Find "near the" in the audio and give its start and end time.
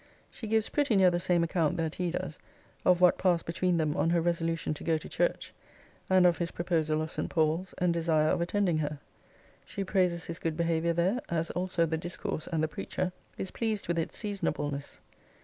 0.95-1.19